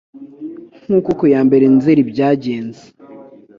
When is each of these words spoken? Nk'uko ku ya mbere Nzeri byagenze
Nk'uko 0.83 1.09
ku 1.19 1.25
ya 1.33 1.41
mbere 1.47 1.65
Nzeri 1.75 2.01
byagenze 2.11 2.81